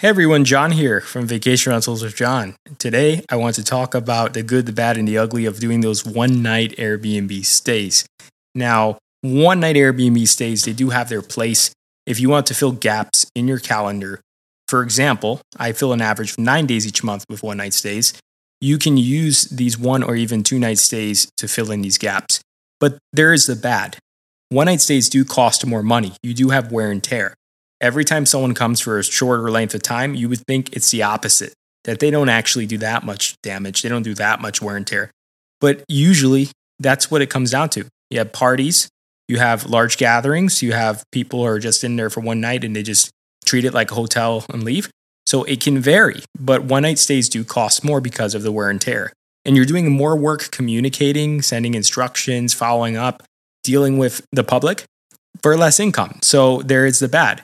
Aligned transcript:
Hey 0.00 0.08
everyone, 0.08 0.46
John 0.46 0.70
here 0.70 1.02
from 1.02 1.26
Vacation 1.26 1.72
Rentals 1.72 2.02
with 2.02 2.16
John. 2.16 2.56
Today 2.78 3.22
I 3.28 3.36
want 3.36 3.56
to 3.56 3.62
talk 3.62 3.94
about 3.94 4.32
the 4.32 4.42
good, 4.42 4.64
the 4.64 4.72
bad, 4.72 4.96
and 4.96 5.06
the 5.06 5.18
ugly 5.18 5.44
of 5.44 5.60
doing 5.60 5.82
those 5.82 6.06
one 6.06 6.42
night 6.42 6.74
Airbnb 6.78 7.44
stays. 7.44 8.06
Now, 8.54 8.96
one 9.20 9.60
night 9.60 9.76
Airbnb 9.76 10.26
stays, 10.26 10.64
they 10.64 10.72
do 10.72 10.88
have 10.88 11.10
their 11.10 11.20
place 11.20 11.74
if 12.06 12.18
you 12.18 12.30
want 12.30 12.46
to 12.46 12.54
fill 12.54 12.72
gaps 12.72 13.26
in 13.34 13.46
your 13.46 13.58
calendar. 13.58 14.22
For 14.68 14.82
example, 14.82 15.42
I 15.58 15.72
fill 15.72 15.92
an 15.92 16.00
average 16.00 16.30
of 16.30 16.38
nine 16.38 16.64
days 16.64 16.86
each 16.86 17.04
month 17.04 17.26
with 17.28 17.42
one 17.42 17.58
night 17.58 17.74
stays. 17.74 18.14
You 18.58 18.78
can 18.78 18.96
use 18.96 19.50
these 19.50 19.78
one 19.78 20.02
or 20.02 20.16
even 20.16 20.42
two 20.42 20.58
night 20.58 20.78
stays 20.78 21.30
to 21.36 21.46
fill 21.46 21.70
in 21.70 21.82
these 21.82 21.98
gaps. 21.98 22.40
But 22.78 22.96
there 23.12 23.34
is 23.34 23.46
the 23.46 23.54
bad. 23.54 23.98
One 24.48 24.64
night 24.64 24.80
stays 24.80 25.10
do 25.10 25.26
cost 25.26 25.66
more 25.66 25.82
money. 25.82 26.14
You 26.22 26.32
do 26.32 26.48
have 26.48 26.72
wear 26.72 26.90
and 26.90 27.04
tear 27.04 27.34
every 27.80 28.04
time 28.04 28.26
someone 28.26 28.54
comes 28.54 28.80
for 28.80 28.98
a 28.98 29.04
shorter 29.04 29.50
length 29.50 29.74
of 29.74 29.82
time, 29.82 30.14
you 30.14 30.28
would 30.28 30.40
think 30.46 30.74
it's 30.74 30.90
the 30.90 31.02
opposite, 31.02 31.54
that 31.84 32.00
they 32.00 32.10
don't 32.10 32.28
actually 32.28 32.66
do 32.66 32.78
that 32.78 33.04
much 33.04 33.34
damage. 33.42 33.82
They 33.82 33.88
don't 33.88 34.02
do 34.02 34.14
that 34.14 34.40
much 34.40 34.60
wear 34.60 34.76
and 34.76 34.86
tear. 34.86 35.10
But 35.60 35.84
usually 35.88 36.48
that's 36.78 37.10
what 37.10 37.22
it 37.22 37.30
comes 37.30 37.50
down 37.50 37.70
to. 37.70 37.86
You 38.10 38.18
have 38.18 38.32
parties, 38.32 38.88
you 39.28 39.38
have 39.38 39.66
large 39.66 39.96
gatherings, 39.96 40.62
you 40.62 40.72
have 40.72 41.04
people 41.12 41.40
who 41.40 41.46
are 41.46 41.58
just 41.58 41.84
in 41.84 41.96
there 41.96 42.10
for 42.10 42.20
one 42.20 42.40
night 42.40 42.64
and 42.64 42.74
they 42.74 42.82
just 42.82 43.10
treat 43.44 43.64
it 43.64 43.74
like 43.74 43.90
a 43.90 43.94
hotel 43.94 44.44
and 44.52 44.64
leave. 44.64 44.90
So 45.26 45.44
it 45.44 45.60
can 45.60 45.78
vary, 45.78 46.22
but 46.38 46.64
one 46.64 46.82
night 46.82 46.98
stays 46.98 47.28
do 47.28 47.44
cost 47.44 47.84
more 47.84 48.00
because 48.00 48.34
of 48.34 48.42
the 48.42 48.50
wear 48.50 48.68
and 48.68 48.80
tear. 48.80 49.12
And 49.44 49.56
you're 49.56 49.64
doing 49.64 49.90
more 49.90 50.16
work 50.16 50.50
communicating, 50.50 51.40
sending 51.40 51.74
instructions, 51.74 52.52
following 52.52 52.96
up, 52.96 53.22
dealing 53.62 53.96
with 53.96 54.26
the 54.32 54.44
public 54.44 54.84
for 55.42 55.56
less 55.56 55.78
income. 55.78 56.18
So 56.22 56.62
there 56.62 56.84
is 56.84 56.98
the 56.98 57.08
bad. 57.08 57.42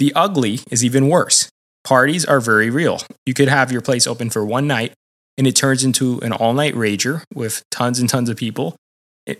The 0.00 0.14
ugly 0.14 0.60
is 0.70 0.82
even 0.82 1.08
worse. 1.08 1.50
Parties 1.84 2.24
are 2.24 2.40
very 2.40 2.70
real. 2.70 3.02
You 3.26 3.34
could 3.34 3.48
have 3.48 3.70
your 3.70 3.82
place 3.82 4.06
open 4.06 4.30
for 4.30 4.44
one 4.46 4.66
night 4.66 4.94
and 5.36 5.46
it 5.46 5.54
turns 5.54 5.84
into 5.84 6.18
an 6.20 6.32
all 6.32 6.54
night 6.54 6.74
rager 6.74 7.22
with 7.34 7.62
tons 7.70 8.00
and 8.00 8.08
tons 8.08 8.30
of 8.30 8.38
people 8.38 8.76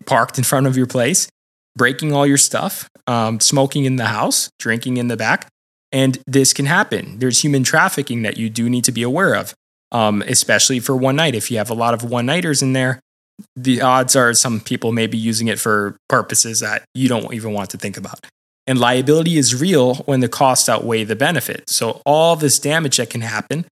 parked 0.04 0.36
in 0.36 0.44
front 0.44 0.66
of 0.66 0.76
your 0.76 0.86
place, 0.86 1.28
breaking 1.76 2.12
all 2.12 2.26
your 2.26 2.36
stuff, 2.36 2.90
um, 3.06 3.40
smoking 3.40 3.86
in 3.86 3.96
the 3.96 4.06
house, 4.06 4.50
drinking 4.58 4.98
in 4.98 5.08
the 5.08 5.16
back. 5.16 5.48
And 5.92 6.18
this 6.26 6.52
can 6.52 6.66
happen. 6.66 7.18
There's 7.18 7.42
human 7.42 7.64
trafficking 7.64 8.20
that 8.22 8.36
you 8.36 8.50
do 8.50 8.68
need 8.68 8.84
to 8.84 8.92
be 8.92 9.02
aware 9.02 9.34
of, 9.34 9.54
um, 9.92 10.22
especially 10.26 10.78
for 10.78 10.94
one 10.94 11.16
night. 11.16 11.34
If 11.34 11.50
you 11.50 11.56
have 11.56 11.70
a 11.70 11.74
lot 11.74 11.94
of 11.94 12.04
one 12.04 12.26
nighters 12.26 12.60
in 12.60 12.74
there, 12.74 13.00
the 13.56 13.80
odds 13.80 14.14
are 14.14 14.34
some 14.34 14.60
people 14.60 14.92
may 14.92 15.06
be 15.06 15.16
using 15.16 15.48
it 15.48 15.58
for 15.58 15.96
purposes 16.10 16.60
that 16.60 16.84
you 16.94 17.08
don't 17.08 17.32
even 17.32 17.54
want 17.54 17.70
to 17.70 17.78
think 17.78 17.96
about. 17.96 18.20
And 18.70 18.78
liability 18.78 19.36
is 19.36 19.60
real 19.60 19.96
when 20.06 20.20
the 20.20 20.28
costs 20.28 20.68
outweigh 20.68 21.02
the 21.02 21.16
benefit. 21.16 21.68
So 21.68 22.00
all 22.06 22.36
this 22.36 22.60
damage 22.60 22.98
that 22.98 23.10
can 23.10 23.22
happen 23.22 23.64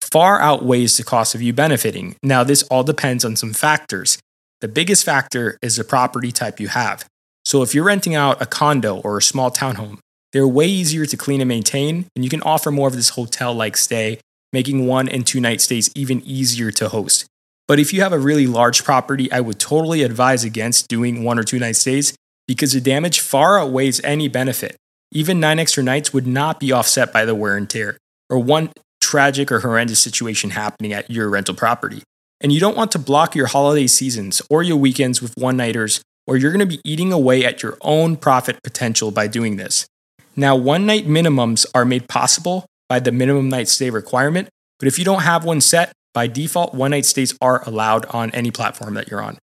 far 0.00 0.40
outweighs 0.40 0.96
the 0.96 1.02
cost 1.02 1.34
of 1.34 1.42
you 1.42 1.52
benefiting. 1.52 2.14
Now, 2.22 2.44
this 2.44 2.62
all 2.64 2.84
depends 2.84 3.24
on 3.24 3.34
some 3.34 3.52
factors. 3.52 4.20
The 4.60 4.68
biggest 4.68 5.04
factor 5.04 5.58
is 5.62 5.74
the 5.74 5.82
property 5.82 6.30
type 6.30 6.60
you 6.60 6.68
have. 6.68 7.04
So 7.44 7.62
if 7.62 7.74
you're 7.74 7.82
renting 7.82 8.14
out 8.14 8.40
a 8.40 8.46
condo 8.46 8.98
or 8.98 9.18
a 9.18 9.22
small 9.22 9.50
townhome, 9.50 9.98
they're 10.32 10.46
way 10.46 10.68
easier 10.68 11.06
to 11.06 11.16
clean 11.16 11.40
and 11.40 11.48
maintain, 11.48 12.06
and 12.14 12.24
you 12.24 12.30
can 12.30 12.42
offer 12.42 12.70
more 12.70 12.86
of 12.86 12.94
this 12.94 13.10
hotel 13.10 13.52
like 13.52 13.76
stay, 13.76 14.20
making 14.52 14.86
one 14.86 15.08
and 15.08 15.26
two 15.26 15.40
night 15.40 15.60
stays 15.60 15.90
even 15.96 16.22
easier 16.24 16.70
to 16.70 16.88
host. 16.88 17.26
But 17.66 17.80
if 17.80 17.92
you 17.92 18.00
have 18.00 18.12
a 18.12 18.18
really 18.20 18.46
large 18.46 18.84
property, 18.84 19.30
I 19.32 19.40
would 19.40 19.58
totally 19.58 20.04
advise 20.04 20.44
against 20.44 20.86
doing 20.86 21.24
one 21.24 21.36
or 21.36 21.42
two 21.42 21.58
night 21.58 21.74
stays 21.74 22.14
because 22.46 22.72
the 22.72 22.80
damage 22.80 23.20
far 23.20 23.58
outweighs 23.58 24.00
any 24.04 24.28
benefit. 24.28 24.76
Even 25.12 25.40
nine 25.40 25.58
extra 25.58 25.82
nights 25.82 26.12
would 26.12 26.26
not 26.26 26.60
be 26.60 26.72
offset 26.72 27.12
by 27.12 27.24
the 27.24 27.34
wear 27.34 27.56
and 27.56 27.70
tear, 27.70 27.96
or 28.28 28.38
one 28.38 28.70
tragic 29.00 29.52
or 29.52 29.60
horrendous 29.60 30.00
situation 30.00 30.50
happening 30.50 30.92
at 30.92 31.10
your 31.10 31.28
rental 31.28 31.54
property. 31.54 32.02
And 32.40 32.52
you 32.52 32.60
don't 32.60 32.76
want 32.76 32.92
to 32.92 32.98
block 32.98 33.34
your 33.34 33.46
holiday 33.46 33.86
seasons 33.86 34.42
or 34.50 34.62
your 34.62 34.76
weekends 34.76 35.22
with 35.22 35.32
one 35.36 35.56
nighters, 35.56 36.02
or 36.26 36.36
you're 36.36 36.52
going 36.52 36.68
to 36.68 36.76
be 36.76 36.82
eating 36.84 37.12
away 37.12 37.44
at 37.44 37.62
your 37.62 37.78
own 37.80 38.16
profit 38.16 38.62
potential 38.62 39.10
by 39.10 39.26
doing 39.26 39.56
this. 39.56 39.86
Now, 40.34 40.54
one 40.54 40.84
night 40.84 41.06
minimums 41.06 41.64
are 41.74 41.84
made 41.84 42.08
possible 42.08 42.66
by 42.88 43.00
the 43.00 43.12
minimum 43.12 43.48
night 43.48 43.68
stay 43.68 43.90
requirement, 43.90 44.48
but 44.78 44.88
if 44.88 44.98
you 44.98 45.04
don't 45.04 45.22
have 45.22 45.44
one 45.44 45.60
set, 45.60 45.92
by 46.12 46.26
default, 46.26 46.74
one 46.74 46.90
night 46.90 47.04
stays 47.04 47.36
are 47.40 47.66
allowed 47.68 48.06
on 48.06 48.30
any 48.30 48.50
platform 48.50 48.94
that 48.94 49.10
you're 49.10 49.22
on. 49.22 49.38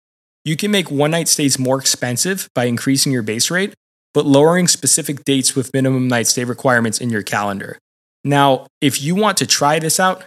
You 0.45 0.57
can 0.57 0.71
make 0.71 0.91
one 0.91 1.11
night 1.11 1.29
stays 1.29 1.59
more 1.59 1.79
expensive 1.79 2.49
by 2.55 2.65
increasing 2.65 3.13
your 3.13 3.23
base 3.23 3.51
rate, 3.51 3.75
but 4.15 4.25
lowering 4.25 4.69
specific 4.69 5.25
dates 5.25 5.55
with 5.55 5.73
minimum 5.75 6.09
night 6.09 6.27
stay 6.27 6.45
requirements 6.45 7.01
in 7.01 7.11
your 7.11 7.23
calendar. 7.23 7.79
Now, 8.25 8.67
if 8.81 9.03
you 9.03 9.15
want 9.15 9.37
to 9.39 9.47
try 9.47 9.79
this 9.79 10.01
out, 10.01 10.25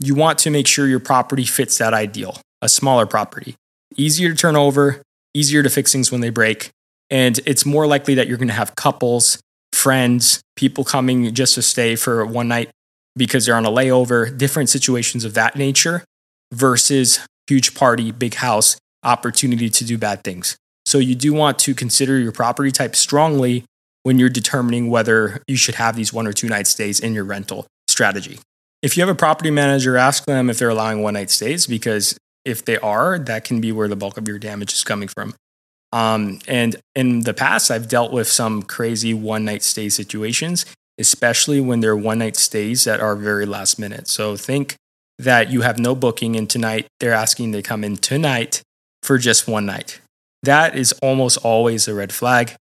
you 0.00 0.14
want 0.14 0.38
to 0.40 0.50
make 0.50 0.66
sure 0.66 0.88
your 0.88 1.00
property 1.00 1.44
fits 1.44 1.78
that 1.78 1.94
ideal, 1.94 2.40
a 2.60 2.68
smaller 2.68 3.06
property. 3.06 3.54
Easier 3.96 4.30
to 4.30 4.36
turn 4.36 4.56
over, 4.56 5.02
easier 5.34 5.62
to 5.62 5.70
fix 5.70 5.92
things 5.92 6.10
when 6.10 6.20
they 6.20 6.30
break, 6.30 6.70
and 7.10 7.38
it's 7.46 7.64
more 7.64 7.86
likely 7.86 8.14
that 8.14 8.26
you're 8.26 8.38
going 8.38 8.48
to 8.48 8.54
have 8.54 8.74
couples, 8.74 9.38
friends, 9.72 10.40
people 10.56 10.82
coming 10.82 11.32
just 11.34 11.54
to 11.54 11.62
stay 11.62 11.94
for 11.94 12.24
one 12.26 12.48
night 12.48 12.70
because 13.16 13.46
they're 13.46 13.56
on 13.56 13.66
a 13.66 13.70
layover, 13.70 14.36
different 14.36 14.70
situations 14.70 15.24
of 15.24 15.34
that 15.34 15.54
nature 15.54 16.04
versus 16.52 17.20
huge 17.46 17.74
party, 17.74 18.10
big 18.10 18.34
house 18.34 18.76
opportunity 19.02 19.68
to 19.68 19.84
do 19.84 19.98
bad 19.98 20.22
things. 20.24 20.56
So 20.86 20.98
you 20.98 21.14
do 21.14 21.32
want 21.32 21.58
to 21.60 21.74
consider 21.74 22.18
your 22.18 22.32
property 22.32 22.70
type 22.70 22.96
strongly 22.96 23.64
when 24.02 24.18
you're 24.18 24.28
determining 24.28 24.90
whether 24.90 25.42
you 25.46 25.56
should 25.56 25.76
have 25.76 25.96
these 25.96 26.12
one 26.12 26.26
or 26.26 26.32
two 26.32 26.48
night 26.48 26.66
stays 26.66 27.00
in 27.00 27.14
your 27.14 27.24
rental 27.24 27.66
strategy. 27.88 28.40
If 28.82 28.96
you 28.96 29.02
have 29.02 29.08
a 29.08 29.18
property 29.18 29.50
manager, 29.50 29.96
ask 29.96 30.24
them 30.24 30.50
if 30.50 30.58
they're 30.58 30.68
allowing 30.68 31.02
one 31.02 31.14
night 31.14 31.30
stays 31.30 31.66
because 31.66 32.18
if 32.44 32.64
they 32.64 32.78
are, 32.78 33.18
that 33.18 33.44
can 33.44 33.60
be 33.60 33.70
where 33.70 33.86
the 33.86 33.94
bulk 33.94 34.16
of 34.16 34.26
your 34.26 34.38
damage 34.38 34.72
is 34.72 34.82
coming 34.82 35.08
from. 35.08 35.34
Um, 35.92 36.40
and 36.48 36.76
in 36.96 37.20
the 37.20 37.34
past, 37.34 37.70
I've 37.70 37.88
dealt 37.88 38.12
with 38.12 38.26
some 38.26 38.62
crazy 38.62 39.14
one 39.14 39.44
night 39.44 39.62
stay 39.62 39.88
situations, 39.88 40.66
especially 40.98 41.60
when 41.60 41.80
they're 41.80 41.96
one 41.96 42.18
night 42.18 42.36
stays 42.36 42.84
that 42.84 42.98
are 42.98 43.14
very 43.14 43.46
last 43.46 43.78
minute. 43.78 44.08
So 44.08 44.36
think 44.36 44.74
that 45.18 45.50
you 45.50 45.60
have 45.60 45.78
no 45.78 45.94
booking 45.94 46.34
in 46.34 46.46
tonight. 46.46 46.86
They're 46.98 47.12
asking 47.12 47.52
to 47.52 47.62
come 47.62 47.84
in 47.84 47.98
tonight 47.98 48.62
for 49.02 49.18
just 49.18 49.48
one 49.48 49.66
night. 49.66 50.00
That 50.42 50.76
is 50.76 50.92
almost 51.02 51.38
always 51.38 51.88
a 51.88 51.94
red 51.94 52.12
flag. 52.12 52.54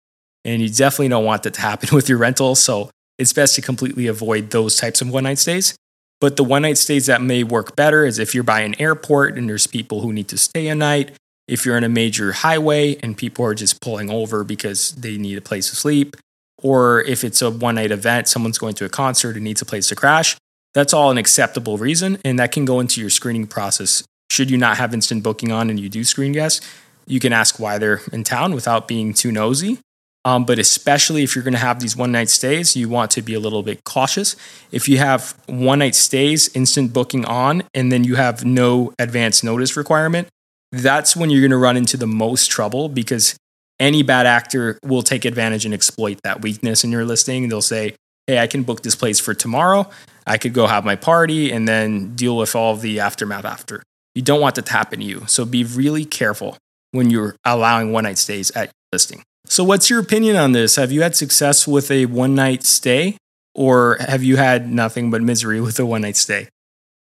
And 0.43 0.61
you 0.61 0.69
definitely 0.69 1.09
don't 1.09 1.25
want 1.25 1.43
that 1.43 1.53
to 1.55 1.61
happen 1.61 1.89
with 1.93 2.09
your 2.09 2.17
rental. 2.17 2.55
So 2.55 2.89
it's 3.17 3.33
best 3.33 3.55
to 3.55 3.61
completely 3.61 4.07
avoid 4.07 4.51
those 4.51 4.77
types 4.77 5.01
of 5.01 5.09
one 5.09 5.23
night 5.23 5.39
stays. 5.39 5.75
But 6.19 6.35
the 6.35 6.43
one 6.43 6.61
night 6.61 6.77
stays 6.77 7.07
that 7.07 7.21
may 7.21 7.43
work 7.43 7.75
better 7.75 8.05
is 8.05 8.19
if 8.19 8.35
you're 8.35 8.43
by 8.43 8.61
an 8.61 8.79
airport 8.79 9.37
and 9.37 9.49
there's 9.49 9.65
people 9.65 10.01
who 10.01 10.13
need 10.13 10.27
to 10.29 10.37
stay 10.37 10.67
a 10.67 10.75
night, 10.75 11.13
if 11.47 11.65
you're 11.65 11.77
in 11.77 11.83
a 11.83 11.89
major 11.89 12.31
highway 12.31 12.95
and 12.97 13.17
people 13.17 13.43
are 13.43 13.55
just 13.55 13.81
pulling 13.81 14.11
over 14.11 14.43
because 14.43 14.91
they 14.91 15.17
need 15.17 15.37
a 15.37 15.41
place 15.41 15.69
to 15.71 15.75
sleep, 15.75 16.15
or 16.61 17.01
if 17.01 17.23
it's 17.23 17.41
a 17.41 17.49
one 17.49 17.75
night 17.75 17.91
event, 17.91 18.27
someone's 18.27 18.59
going 18.59 18.75
to 18.75 18.85
a 18.85 18.89
concert 18.89 19.35
and 19.35 19.43
needs 19.43 19.63
a 19.63 19.65
place 19.65 19.89
to 19.89 19.95
crash, 19.95 20.37
that's 20.75 20.93
all 20.93 21.09
an 21.09 21.17
acceptable 21.17 21.79
reason. 21.79 22.19
And 22.23 22.37
that 22.37 22.51
can 22.51 22.65
go 22.65 22.79
into 22.79 23.01
your 23.01 23.09
screening 23.09 23.47
process 23.47 24.03
should 24.31 24.49
you 24.49 24.57
not 24.57 24.77
have 24.77 24.93
instant 24.93 25.23
booking 25.23 25.51
on 25.51 25.69
and 25.69 25.77
you 25.77 25.89
do 25.89 26.05
screen 26.05 26.31
guests, 26.31 26.65
you 27.05 27.19
can 27.19 27.33
ask 27.33 27.59
why 27.59 27.77
they're 27.77 27.99
in 28.13 28.23
town 28.23 28.53
without 28.53 28.87
being 28.87 29.13
too 29.13 29.29
nosy. 29.29 29.79
Um, 30.23 30.45
but 30.45 30.57
especially 30.57 31.23
if 31.23 31.35
you're 31.35 31.43
going 31.43 31.53
to 31.53 31.59
have 31.59 31.79
these 31.79 31.97
one 31.97 32.11
night 32.11 32.29
stays, 32.29 32.75
you 32.75 32.87
want 32.87 33.11
to 33.11 33.21
be 33.21 33.33
a 33.33 33.39
little 33.39 33.63
bit 33.63 33.83
cautious. 33.83 34.37
If 34.71 34.87
you 34.87 34.99
have 34.99 35.35
one 35.47 35.79
night 35.79 35.95
stays, 35.95 36.55
instant 36.55 36.93
booking 36.93 37.25
on, 37.25 37.63
and 37.73 37.91
then 37.91 38.03
you 38.05 38.15
have 38.15 38.45
no 38.45 38.93
advance 38.99 39.43
notice 39.43 39.75
requirement, 39.75 40.29
that's 40.71 41.15
when 41.15 41.29
you're 41.29 41.41
going 41.41 41.51
to 41.51 41.57
run 41.57 41.75
into 41.75 41.97
the 41.97 42.07
most 42.07 42.49
trouble 42.49 42.87
because 42.87 43.35
any 43.79 44.03
bad 44.03 44.27
actor 44.27 44.79
will 44.85 45.01
take 45.01 45.25
advantage 45.25 45.65
and 45.65 45.73
exploit 45.73 46.19
that 46.23 46.41
weakness 46.41 46.85
in 46.85 46.91
your 46.91 47.03
listing. 47.03 47.49
They'll 47.49 47.61
say, 47.61 47.95
Hey, 48.27 48.37
I 48.37 48.47
can 48.47 48.63
book 48.63 48.83
this 48.83 48.95
place 48.95 49.19
for 49.19 49.33
tomorrow. 49.33 49.89
I 50.25 50.37
could 50.37 50.53
go 50.53 50.67
have 50.67 50.85
my 50.85 50.95
party 50.95 51.51
and 51.51 51.67
then 51.67 52.15
deal 52.15 52.37
with 52.37 52.55
all 52.55 52.75
the 52.77 52.99
aftermath 52.99 53.43
after. 53.43 53.81
You 54.15 54.21
don't 54.21 54.41
want 54.41 54.55
to 54.55 54.71
happen 54.71 54.99
to 54.99 55.05
you. 55.05 55.23
So 55.27 55.45
be 55.45 55.63
really 55.63 56.05
careful 56.05 56.57
when 56.91 57.09
you're 57.09 57.35
allowing 57.45 57.91
one 57.91 58.03
night 58.03 58.17
stays 58.17 58.51
at 58.51 58.65
your 58.65 58.73
listing. 58.91 59.23
So, 59.45 59.63
what's 59.63 59.89
your 59.89 59.99
opinion 59.99 60.35
on 60.35 60.51
this? 60.51 60.75
Have 60.75 60.91
you 60.91 61.01
had 61.01 61.15
success 61.15 61.67
with 61.67 61.89
a 61.91 62.05
one 62.05 62.35
night 62.35 62.63
stay 62.63 63.17
or 63.55 63.97
have 63.99 64.23
you 64.23 64.37
had 64.37 64.69
nothing 64.69 65.09
but 65.09 65.21
misery 65.21 65.59
with 65.59 65.79
a 65.79 65.85
one 65.85 66.01
night 66.01 66.15
stay? 66.15 66.47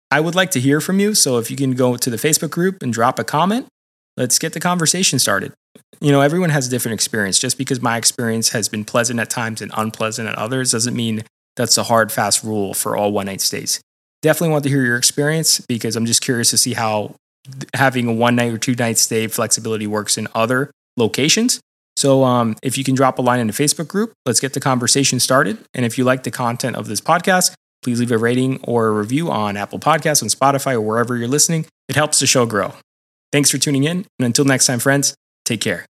I 0.10 0.20
would 0.20 0.36
like 0.36 0.52
to 0.52 0.60
hear 0.60 0.82
from 0.82 1.00
you. 1.00 1.14
So, 1.14 1.38
if 1.38 1.52
you 1.52 1.58
can 1.58 1.74
go 1.74 1.98
to 1.98 2.10
the 2.10 2.18
Facebook 2.18 2.50
group 2.50 2.82
and 2.82 2.94
drop 2.94 3.20
a 3.20 3.24
comment, 3.24 3.68
let's 4.18 4.40
get 4.40 4.54
the 4.54 4.60
conversation 4.60 5.20
started. 5.20 5.54
You 6.00 6.12
know, 6.12 6.22
everyone 6.22 6.50
has 6.50 6.68
a 6.68 6.70
different 6.70 6.94
experience. 6.94 7.38
Just 7.38 7.58
because 7.58 7.82
my 7.82 7.98
experience 7.98 8.50
has 8.50 8.70
been 8.70 8.86
pleasant 8.86 9.20
at 9.20 9.30
times 9.30 9.62
and 9.62 9.72
unpleasant 9.76 10.28
at 10.28 10.36
others 10.36 10.72
doesn't 10.72 10.96
mean 10.96 11.24
that's 11.58 11.78
a 11.78 11.84
hard, 11.84 12.12
fast 12.12 12.44
rule 12.44 12.74
for 12.74 12.96
all 12.96 13.12
one 13.12 13.26
night 13.26 13.42
stays 13.42 13.82
definitely 14.22 14.50
want 14.50 14.64
to 14.64 14.70
hear 14.70 14.84
your 14.84 14.98
experience 14.98 15.60
because 15.62 15.96
I'm 15.96 16.06
just 16.06 16.22
curious 16.22 16.50
to 16.52 16.58
see 16.58 16.74
how 16.74 17.16
having 17.74 18.08
a 18.08 18.14
one 18.14 18.36
night 18.36 18.54
or 18.54 18.58
two 18.58 18.76
night 18.76 18.98
stay 18.98 19.28
flexibility 19.28 19.88
works 19.88 20.18
in 20.18 20.28
other 20.36 20.72
locations. 20.98 21.60
So, 21.98 22.24
um, 22.24 22.56
if 22.64 22.78
you 22.78 22.84
can 22.84 22.96
drop 22.96 23.20
a 23.20 23.22
line 23.22 23.40
in 23.40 23.48
the 23.48 23.54
Facebook 23.54 23.88
group, 23.88 24.14
let's 24.26 24.40
get 24.40 24.54
the 24.54 24.60
conversation 24.60 25.20
started. 25.20 25.58
And 25.74 25.86
if 25.86 25.98
you 25.98 26.04
like 26.04 26.24
the 26.24 26.32
content 26.32 26.76
of 26.76 26.88
this 26.88 27.02
podcast, 27.02 27.54
please 27.84 28.00
leave 28.00 28.12
a 28.12 28.18
rating 28.18 28.60
or 28.64 28.88
a 28.88 28.92
review 28.92 29.30
on 29.30 29.58
Apple 29.58 29.80
Podcasts, 29.80 30.22
on 30.24 30.30
Spotify, 30.30 30.74
or 30.74 30.82
wherever 30.82 31.18
you're 31.18 31.28
listening. 31.28 31.66
It 31.90 31.96
helps 31.96 32.20
the 32.20 32.28
show 32.28 32.46
grow. 32.46 32.74
Thanks 33.32 33.50
for 33.50 33.58
tuning 33.58 33.84
in. 33.84 34.06
And 34.20 34.26
until 34.26 34.46
next 34.46 34.68
time, 34.68 34.80
friends, 34.80 35.16
take 35.46 35.62
care. 35.62 35.86